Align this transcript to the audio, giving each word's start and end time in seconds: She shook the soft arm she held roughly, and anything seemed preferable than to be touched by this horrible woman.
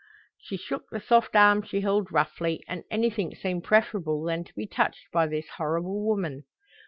She 0.39 0.57
shook 0.57 0.85
the 0.89 0.99
soft 0.99 1.35
arm 1.35 1.61
she 1.61 1.81
held 1.81 2.11
roughly, 2.11 2.63
and 2.67 2.83
anything 2.89 3.35
seemed 3.35 3.65
preferable 3.65 4.23
than 4.23 4.43
to 4.45 4.53
be 4.55 4.65
touched 4.65 5.11
by 5.11 5.27
this 5.27 5.47
horrible 5.59 6.03
woman. 6.03 6.45